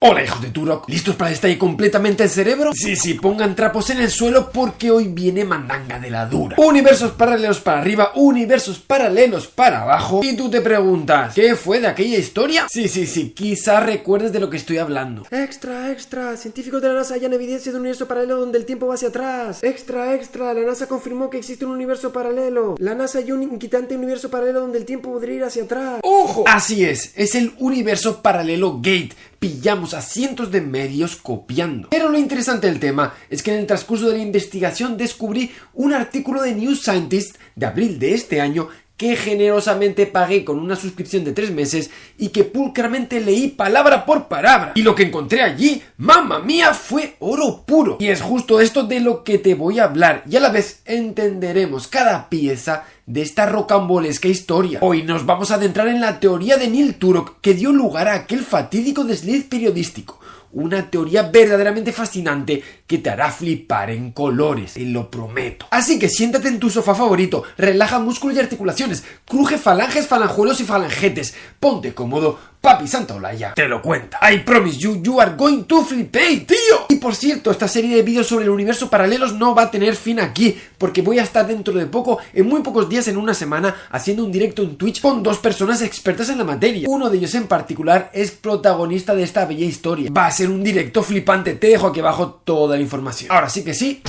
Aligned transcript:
Hola 0.00 0.22
hijos 0.22 0.40
de 0.40 0.50
Turok, 0.50 0.88
¿listos 0.88 1.16
para 1.16 1.32
estallar 1.32 1.58
completamente 1.58 2.22
el 2.22 2.30
cerebro? 2.30 2.70
Sí, 2.72 2.94
sí, 2.94 3.14
pongan 3.14 3.56
trapos 3.56 3.90
en 3.90 3.98
el 3.98 4.12
suelo 4.12 4.52
porque 4.52 4.92
hoy 4.92 5.08
viene 5.08 5.44
mandanga 5.44 5.98
de 5.98 6.08
la 6.08 6.24
dura. 6.26 6.54
Universos 6.56 7.10
paralelos 7.10 7.58
para 7.58 7.80
arriba, 7.80 8.12
universos 8.14 8.78
paralelos 8.78 9.48
para 9.48 9.82
abajo. 9.82 10.20
Y 10.22 10.36
tú 10.36 10.48
te 10.48 10.60
preguntas, 10.60 11.34
¿qué 11.34 11.56
fue 11.56 11.80
de 11.80 11.88
aquella 11.88 12.16
historia? 12.16 12.68
Sí, 12.70 12.86
sí, 12.86 13.08
sí, 13.08 13.30
quizás 13.30 13.84
recuerdes 13.84 14.30
de 14.30 14.38
lo 14.38 14.48
que 14.48 14.58
estoy 14.58 14.78
hablando. 14.78 15.26
Extra, 15.32 15.90
extra, 15.90 16.36
científicos 16.36 16.80
de 16.80 16.90
la 16.90 16.94
NASA 16.94 17.14
hallan 17.14 17.32
evidencia 17.32 17.72
de 17.72 17.78
un 17.78 17.80
universo 17.80 18.06
paralelo 18.06 18.38
donde 18.38 18.58
el 18.58 18.66
tiempo 18.66 18.86
va 18.86 18.94
hacia 18.94 19.08
atrás. 19.08 19.64
Extra, 19.64 20.14
extra, 20.14 20.54
la 20.54 20.60
NASA 20.60 20.86
confirmó 20.86 21.28
que 21.28 21.38
existe 21.38 21.64
un 21.64 21.72
universo 21.72 22.12
paralelo. 22.12 22.76
La 22.78 22.94
NASA 22.94 23.18
halló 23.18 23.34
un 23.34 23.42
inquietante 23.42 23.96
universo 23.96 24.30
paralelo 24.30 24.60
donde 24.60 24.78
el 24.78 24.84
tiempo 24.84 25.10
podría 25.10 25.34
ir 25.34 25.42
hacia 25.42 25.64
atrás. 25.64 25.98
¡Ojo! 26.04 26.44
Así 26.46 26.84
es, 26.84 27.14
es 27.16 27.34
el 27.34 27.52
universo 27.58 28.22
paralelo 28.22 28.76
Gate 28.76 29.16
pillamos 29.38 29.94
a 29.94 30.02
cientos 30.02 30.50
de 30.50 30.60
medios 30.60 31.16
copiando. 31.16 31.88
Pero 31.90 32.08
lo 32.08 32.18
interesante 32.18 32.66
del 32.66 32.80
tema 32.80 33.14
es 33.30 33.42
que 33.42 33.52
en 33.52 33.60
el 33.60 33.66
transcurso 33.66 34.08
de 34.08 34.18
la 34.18 34.22
investigación 34.22 34.96
descubrí 34.96 35.52
un 35.74 35.92
artículo 35.92 36.42
de 36.42 36.54
New 36.54 36.74
Scientist 36.74 37.36
de 37.54 37.66
abril 37.66 37.98
de 37.98 38.14
este 38.14 38.40
año 38.40 38.68
que 38.98 39.14
generosamente 39.14 40.06
pagué 40.06 40.44
con 40.44 40.58
una 40.58 40.74
suscripción 40.74 41.24
de 41.24 41.32
tres 41.32 41.52
meses 41.52 41.88
y 42.18 42.30
que 42.30 42.42
pulcramente 42.42 43.20
leí 43.20 43.46
palabra 43.46 44.04
por 44.04 44.26
palabra. 44.26 44.72
Y 44.74 44.82
lo 44.82 44.96
que 44.96 45.04
encontré 45.04 45.40
allí, 45.40 45.80
mamma 45.98 46.40
mía, 46.40 46.74
fue 46.74 47.14
oro 47.20 47.62
puro. 47.64 47.96
Y 48.00 48.08
es 48.08 48.20
justo 48.20 48.60
esto 48.60 48.82
de 48.82 48.98
lo 48.98 49.22
que 49.22 49.38
te 49.38 49.54
voy 49.54 49.78
a 49.78 49.84
hablar 49.84 50.24
y 50.28 50.34
a 50.34 50.40
la 50.40 50.50
vez 50.50 50.82
entenderemos 50.84 51.86
cada 51.86 52.28
pieza 52.28 52.86
de 53.08 53.22
esta 53.22 53.46
rocambolesca 53.46 54.28
historia. 54.28 54.80
Hoy 54.82 55.02
nos 55.02 55.24
vamos 55.24 55.50
a 55.50 55.54
adentrar 55.54 55.88
en 55.88 56.00
la 56.00 56.20
teoría 56.20 56.58
de 56.58 56.68
Neil 56.68 56.96
Turok 56.96 57.40
que 57.40 57.54
dio 57.54 57.72
lugar 57.72 58.06
a 58.06 58.14
aquel 58.14 58.44
fatídico 58.44 59.02
desliz 59.02 59.44
periodístico 59.44 60.20
una 60.52 60.90
teoría 60.90 61.24
verdaderamente 61.24 61.92
fascinante 61.92 62.62
que 62.86 62.98
te 62.98 63.10
hará 63.10 63.30
flipar 63.30 63.90
en 63.90 64.12
colores, 64.12 64.74
te 64.74 64.84
lo 64.86 65.10
prometo. 65.10 65.66
Así 65.70 65.98
que 65.98 66.08
siéntate 66.08 66.48
en 66.48 66.58
tu 66.58 66.70
sofá 66.70 66.94
favorito, 66.94 67.42
relaja 67.56 67.98
músculos 67.98 68.36
y 68.36 68.40
articulaciones, 68.40 69.04
cruje 69.26 69.58
falanges, 69.58 70.06
falanjuelos 70.06 70.60
y 70.60 70.64
falangetes, 70.64 71.34
ponte 71.60 71.92
cómodo, 71.92 72.38
papi 72.60 72.86
Santa 72.86 73.14
Olaya 73.14 73.54
te 73.54 73.68
lo 73.68 73.80
cuenta. 73.80 74.18
I 74.30 74.38
promise 74.38 74.78
you, 74.78 75.02
you 75.02 75.20
are 75.20 75.34
going 75.36 75.64
to 75.64 75.84
flip, 75.84 76.12
tío. 76.12 76.86
Y 76.88 76.96
por 76.96 77.14
cierto, 77.14 77.50
esta 77.50 77.68
serie 77.68 77.96
de 77.96 78.02
vídeos 78.02 78.26
sobre 78.26 78.44
el 78.44 78.50
universo 78.50 78.90
paralelos 78.90 79.34
no 79.34 79.54
va 79.54 79.62
a 79.62 79.70
tener 79.70 79.96
fin 79.96 80.20
aquí, 80.20 80.58
porque 80.76 81.02
voy 81.02 81.18
a 81.18 81.22
estar 81.22 81.46
dentro 81.46 81.74
de 81.74 81.86
poco, 81.86 82.18
en 82.32 82.48
muy 82.48 82.62
pocos 82.62 82.88
días, 82.88 83.08
en 83.08 83.16
una 83.16 83.34
semana, 83.34 83.74
haciendo 83.90 84.24
un 84.24 84.32
directo 84.32 84.62
en 84.62 84.76
Twitch 84.76 85.00
con 85.00 85.22
dos 85.22 85.38
personas 85.38 85.82
expertas 85.82 86.28
en 86.28 86.38
la 86.38 86.44
materia. 86.44 86.88
Uno 86.88 87.10
de 87.10 87.18
ellos 87.18 87.34
en 87.34 87.46
particular 87.46 88.10
es 88.12 88.30
protagonista 88.30 89.14
de 89.14 89.22
esta 89.22 89.44
bella 89.44 89.66
historia. 89.66 90.10
Va 90.10 90.26
a 90.26 90.30
ser 90.30 90.50
un 90.50 90.62
directo 90.62 91.02
flipante, 91.02 91.54
te 91.54 91.68
dejo 91.68 91.88
aquí 91.88 92.00
abajo 92.00 92.40
toda 92.44 92.76
la 92.76 92.82
información. 92.82 93.30
Ahora 93.32 93.48
sí 93.48 93.64
que 93.64 93.74
sí, 93.74 94.02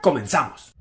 comenzamos. 0.00 0.75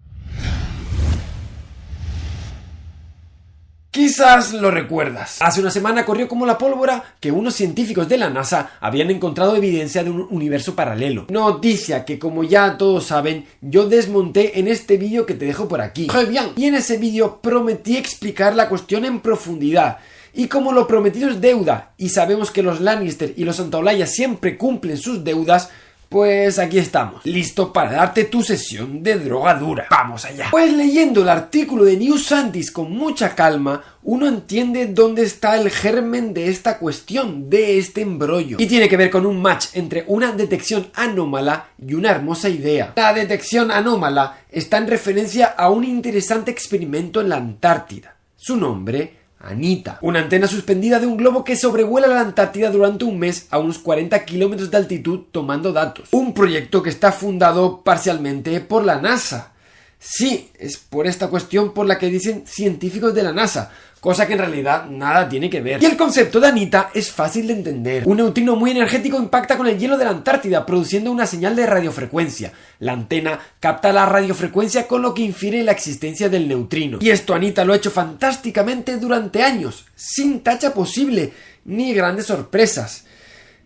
Quizás 3.95 4.51
lo 4.51 4.71
recuerdas. 4.71 5.37
Hace 5.39 5.61
una 5.61 5.71
semana 5.71 6.03
corrió 6.03 6.27
como 6.27 6.45
la 6.45 6.57
pólvora 6.57 7.15
que 7.17 7.31
unos 7.31 7.55
científicos 7.55 8.09
de 8.09 8.17
la 8.17 8.29
NASA 8.29 8.71
habían 8.81 9.09
encontrado 9.09 9.55
evidencia 9.55 10.03
de 10.03 10.09
un 10.09 10.27
universo 10.31 10.75
paralelo. 10.75 11.27
Noticia 11.29 12.03
que 12.03 12.19
como 12.19 12.43
ya 12.43 12.77
todos 12.77 13.05
saben, 13.05 13.45
yo 13.61 13.87
desmonté 13.87 14.59
en 14.59 14.67
este 14.67 14.97
vídeo 14.97 15.25
que 15.25 15.33
te 15.33 15.45
dejo 15.45 15.69
por 15.69 15.79
aquí. 15.79 16.07
bien. 16.25 16.47
Y 16.57 16.65
en 16.65 16.75
ese 16.75 16.97
vídeo 16.97 17.39
prometí 17.41 17.95
explicar 17.95 18.53
la 18.53 18.67
cuestión 18.67 19.05
en 19.05 19.21
profundidad. 19.21 19.99
Y 20.33 20.49
como 20.49 20.73
lo 20.73 20.87
prometido 20.87 21.29
es 21.29 21.39
deuda, 21.39 21.93
y 21.97 22.09
sabemos 22.09 22.51
que 22.51 22.63
los 22.63 22.81
Lannister 22.81 23.33
y 23.37 23.45
los 23.45 23.55
Santaolalla 23.55 24.07
siempre 24.07 24.57
cumplen 24.57 24.97
sus 24.97 25.23
deudas, 25.23 25.69
pues 26.15 26.59
aquí 26.59 26.79
estamos, 26.79 27.25
listo 27.25 27.73
para 27.73 27.91
darte 27.91 28.23
tu 28.23 28.41
sesión 28.41 29.03
de 29.03 29.19
droga 29.19 29.53
dura. 29.55 29.87
Vamos 29.91 30.23
allá. 30.23 30.47
Pues 30.49 30.71
leyendo 30.71 31.23
el 31.23 31.27
artículo 31.27 31.83
de 31.83 31.97
New 31.97 32.17
Scientist 32.17 32.71
con 32.71 32.89
mucha 32.89 33.35
calma, 33.35 33.83
uno 34.01 34.25
entiende 34.25 34.85
dónde 34.85 35.23
está 35.23 35.57
el 35.57 35.69
germen 35.69 36.33
de 36.33 36.47
esta 36.47 36.77
cuestión, 36.77 37.49
de 37.49 37.79
este 37.79 37.99
embrollo. 37.99 38.55
Y 38.61 38.65
tiene 38.65 38.87
que 38.87 38.95
ver 38.95 39.09
con 39.09 39.25
un 39.25 39.41
match 39.41 39.65
entre 39.73 40.05
una 40.07 40.31
detección 40.31 40.87
anómala 40.93 41.71
y 41.85 41.95
una 41.95 42.11
hermosa 42.11 42.47
idea. 42.47 42.93
La 42.95 43.11
detección 43.11 43.69
anómala 43.69 44.37
está 44.49 44.77
en 44.77 44.87
referencia 44.87 45.47
a 45.47 45.69
un 45.69 45.83
interesante 45.83 46.49
experimento 46.49 47.19
en 47.19 47.27
la 47.27 47.35
Antártida. 47.35 48.15
Su 48.37 48.55
nombre 48.55 49.24
Anita, 49.45 49.99
una 50.01 50.19
antena 50.19 50.47
suspendida 50.47 50.99
de 50.99 51.07
un 51.07 51.17
globo 51.17 51.43
que 51.43 51.55
sobrevuela 51.55 52.07
la 52.07 52.21
Antártida 52.21 52.71
durante 52.71 53.05
un 53.05 53.19
mes 53.19 53.47
a 53.51 53.59
unos 53.59 53.79
40 53.79 54.25
kilómetros 54.25 54.71
de 54.71 54.77
altitud 54.77 55.21
tomando 55.31 55.71
datos. 55.71 56.09
Un 56.11 56.33
proyecto 56.33 56.81
que 56.81 56.89
está 56.89 57.11
fundado 57.11 57.81
parcialmente 57.81 58.59
por 58.61 58.83
la 58.83 58.99
NASA. 58.99 59.54
Sí, 59.99 60.51
es 60.59 60.77
por 60.77 61.07
esta 61.07 61.27
cuestión 61.27 61.73
por 61.73 61.85
la 61.85 61.97
que 61.97 62.09
dicen 62.09 62.43
científicos 62.45 63.13
de 63.13 63.23
la 63.23 63.31
NASA, 63.33 63.71
cosa 63.99 64.27
que 64.27 64.33
en 64.33 64.39
realidad 64.39 64.85
nada 64.87 65.27
tiene 65.27 65.49
que 65.49 65.61
ver. 65.61 65.81
Y 65.81 65.85
el 65.87 65.97
concepto 65.97 66.39
de 66.39 66.47
Anita 66.47 66.91
es 66.93 67.11
fácil 67.11 67.47
de 67.47 67.53
entender. 67.53 68.03
Un 68.05 68.17
neutrino 68.17 68.55
muy 68.55 68.69
energético 68.69 69.17
impacta 69.17 69.57
con 69.57 69.65
el 69.65 69.79
hielo 69.79 69.97
de 69.97 70.05
la 70.05 70.11
Antártida, 70.11 70.63
produciendo 70.63 71.11
una 71.11 71.25
señal 71.25 71.55
de 71.55 71.65
radiofrecuencia. 71.65 72.53
La 72.79 72.93
antena 72.93 73.39
capta 73.59 73.91
la 73.91 74.05
radiofrecuencia 74.05 74.85
con 74.87 75.01
lo 75.01 75.15
que 75.15 75.23
infiere 75.23 75.63
la 75.63 75.71
existencia 75.71 76.29
del 76.29 76.47
neutrino. 76.47 76.99
Y 77.01 77.09
esto 77.09 77.33
Anita 77.33 77.65
lo 77.65 77.73
ha 77.73 77.77
hecho 77.77 77.89
fantásticamente 77.89 78.97
durante 78.97 79.41
años, 79.41 79.85
sin 79.95 80.41
tacha 80.41 80.71
posible, 80.71 81.33
ni 81.65 81.93
grandes 81.95 82.27
sorpresas. 82.27 83.05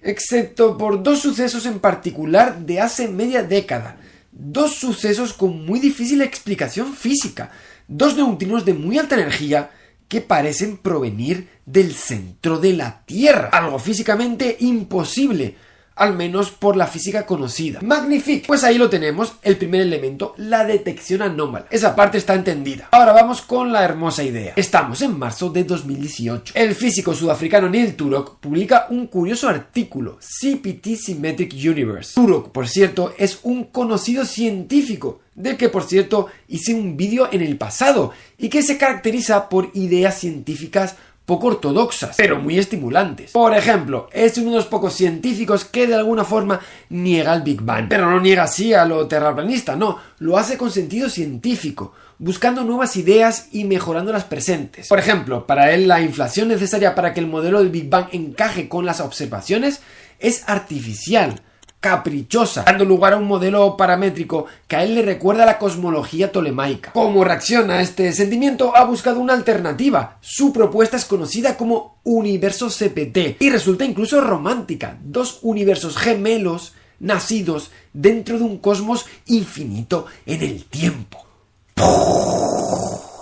Excepto 0.01 0.77
por 0.77 1.03
dos 1.03 1.19
sucesos 1.19 1.65
en 1.65 1.79
particular 1.79 2.59
de 2.59 2.79
hace 2.79 3.09
media 3.09 3.43
década. 3.43 3.97
Dos 4.41 4.75
sucesos 4.75 5.33
con 5.33 5.65
muy 5.65 5.81
difícil 5.81 6.21
explicación 6.21 6.93
física. 6.93 7.51
Dos 7.89 8.15
neutrinos 8.15 8.63
de 8.63 8.73
muy 8.73 8.97
alta 8.97 9.15
energía 9.15 9.71
que 10.07 10.21
parecen 10.21 10.77
provenir 10.77 11.49
del 11.65 11.93
centro 11.93 12.57
de 12.57 12.71
la 12.71 13.03
Tierra, 13.05 13.49
algo 13.51 13.79
físicamente 13.79 14.55
imposible, 14.61 15.57
al 15.99 16.15
menos 16.15 16.49
por 16.49 16.75
la 16.75 16.87
física 16.87 17.25
conocida. 17.25 17.79
Magnifique. 17.81 18.47
Pues 18.47 18.63
ahí 18.63 18.77
lo 18.77 18.89
tenemos, 18.89 19.33
el 19.43 19.57
primer 19.57 19.81
elemento, 19.81 20.33
la 20.37 20.65
detección 20.65 21.21
anómala. 21.21 21.67
Esa 21.69 21.95
parte 21.95 22.17
está 22.17 22.33
entendida. 22.33 22.87
Ahora 22.91 23.13
vamos 23.13 23.41
con 23.41 23.71
la 23.71 23.83
hermosa 23.83 24.23
idea. 24.23 24.53
Estamos 24.55 25.01
en 25.01 25.19
marzo 25.19 25.49
de 25.49 25.65
2018. 25.65 26.53
El 26.55 26.73
físico 26.73 27.13
sudafricano 27.13 27.69
Neil 27.69 27.95
Turok 27.95 28.39
publica 28.39 28.87
un 28.89 29.07
curioso 29.07 29.49
artículo, 29.49 30.17
CPT 30.19 30.95
Symmetric 30.95 31.53
Universe. 31.53 32.13
Turok, 32.15 32.51
por 32.51 32.67
cierto, 32.67 33.13
es 33.17 33.39
un 33.43 33.65
conocido 33.65 34.23
científico 34.23 35.19
del 35.35 35.57
que 35.57 35.69
por 35.69 35.83
cierto 35.83 36.27
hice 36.47 36.73
un 36.73 36.97
vídeo 36.97 37.29
en 37.31 37.41
el 37.41 37.57
pasado 37.57 38.11
y 38.37 38.49
que 38.49 38.61
se 38.61 38.77
caracteriza 38.77 39.47
por 39.49 39.71
ideas 39.73 40.19
científicas 40.19 40.95
poco 41.29 41.45
ortodoxas, 41.45 42.15
pero 42.17 42.39
muy 42.39 42.57
estimulantes. 42.57 43.33
Por 43.33 43.55
ejemplo, 43.55 44.09
es 44.11 44.35
uno 44.39 44.49
de 44.49 44.55
los 44.55 44.65
pocos 44.65 44.93
científicos 44.93 45.63
que 45.63 45.85
de 45.85 45.93
alguna 45.93 46.25
forma 46.25 46.59
niega 46.89 47.35
el 47.35 47.43
Big 47.43 47.61
Bang, 47.61 47.85
pero 47.87 48.09
no 48.09 48.19
niega 48.19 48.43
así 48.43 48.73
a 48.73 48.83
lo 48.83 49.07
terraplanista, 49.07 49.75
no, 49.75 49.99
lo 50.17 50.39
hace 50.39 50.57
con 50.57 50.71
sentido 50.71 51.07
científico, 51.07 51.93
buscando 52.17 52.63
nuevas 52.63 52.97
ideas 52.97 53.49
y 53.51 53.65
mejorando 53.65 54.11
las 54.11 54.23
presentes. 54.23 54.87
Por 54.87 54.97
ejemplo, 54.97 55.45
para 55.45 55.71
él 55.71 55.87
la 55.87 56.01
inflación 56.01 56.47
necesaria 56.47 56.95
para 56.95 57.13
que 57.13 57.19
el 57.19 57.27
modelo 57.27 57.59
del 57.59 57.69
Big 57.69 57.87
Bang 57.91 58.07
encaje 58.11 58.67
con 58.67 58.87
las 58.87 58.99
observaciones 58.99 59.81
es 60.17 60.49
artificial, 60.49 61.43
caprichosa, 61.79 62.63
dando 62.63 62.83
lugar 62.85 63.13
a 63.13 63.17
un 63.17 63.27
modelo 63.27 63.77
paramétrico 63.77 64.45
que 64.67 64.75
a 64.75 64.83
él 64.83 64.95
le 64.95 65.01
recuerda 65.01 65.45
la 65.45 65.57
cosmología 65.57 66.31
tolemaica. 66.31 66.91
Como 66.91 67.23
reacción 67.23 67.71
a 67.71 67.81
este 67.81 68.11
sentimiento, 68.13 68.75
ha 68.75 68.83
buscado 68.83 69.19
una 69.19 69.33
alternativa. 69.33 70.17
Su 70.21 70.51
propuesta 70.51 70.97
es 70.97 71.05
conocida 71.05 71.55
como 71.55 71.99
universo 72.03 72.69
CPT 72.69 73.41
y 73.41 73.49
resulta 73.49 73.85
incluso 73.85 74.19
romántica. 74.21 74.97
Dos 75.01 75.39
universos 75.41 75.97
gemelos 75.97 76.73
nacidos 76.99 77.71
dentro 77.93 78.37
de 78.37 78.43
un 78.43 78.57
cosmos 78.57 79.05
infinito 79.25 80.05
en 80.25 80.43
el 80.43 80.65
tiempo. 80.65 81.25